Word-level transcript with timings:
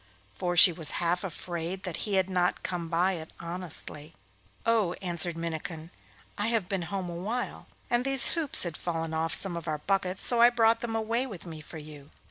for 0.31 0.57
she 0.57 0.71
was 0.71 0.93
half 0.97 1.23
afraid 1.23 1.83
that 1.83 1.97
he 1.97 2.15
had 2.15 2.27
not 2.27 2.63
come 2.63 2.89
by 2.89 3.11
it 3.13 3.29
honestly. 3.39 4.15
'Oh,' 4.65 4.93
answered 4.93 5.37
Minnikin, 5.37 5.91
'I 6.39 6.47
have 6.47 6.67
been 6.67 6.81
home 6.89 7.07
a 7.07 7.13
while, 7.13 7.67
and 7.87 8.03
these 8.03 8.29
hoops 8.29 8.63
had 8.63 8.75
fallen 8.77 9.13
off 9.13 9.35
some 9.35 9.55
of 9.55 9.67
our 9.67 9.77
buckets, 9.77 10.25
so 10.25 10.41
I 10.41 10.49
brought 10.49 10.79
them 10.79 10.95
away 10.95 11.27
with 11.27 11.45
me 11.45 11.61
for 11.61 11.77
you. 11.77 12.09